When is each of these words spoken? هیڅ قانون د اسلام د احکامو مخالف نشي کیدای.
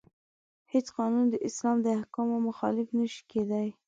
هیڅ 0.73 0.87
قانون 0.97 1.25
د 1.29 1.35
اسلام 1.47 1.77
د 1.81 1.87
احکامو 1.99 2.37
مخالف 2.47 2.87
نشي 2.99 3.21
کیدای. 3.31 3.69